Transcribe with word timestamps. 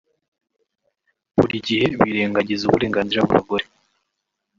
buri 1.35 1.55
gihe 1.67 1.85
birengagiza 2.01 2.63
uburenganzira 2.65 3.21
bw’abagore 3.25 3.65